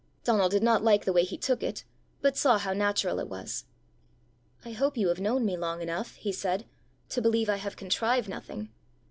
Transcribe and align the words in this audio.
Donal 0.23 0.49
did 0.49 0.63
not 0.63 0.83
like 0.83 1.05
the 1.05 1.13
way 1.13 1.23
he 1.23 1.37
took 1.37 1.61
it, 1.61 1.83
but 2.21 2.35
saw 2.35 2.57
how 2.57 2.73
natural 2.73 3.19
it 3.19 3.27
was. 3.29 3.65
"I 4.65 4.71
hope 4.71 4.97
you 4.97 5.09
have 5.09 5.19
known 5.21 5.45
me 5.45 5.55
long 5.55 5.79
enough," 5.79 6.15
he 6.15 6.31
said, 6.31 6.65
"to 7.09 7.21
believe 7.21 7.49
I 7.49 7.57
have 7.57 7.77
contrived 7.77 8.27
nothing?" 8.27 8.69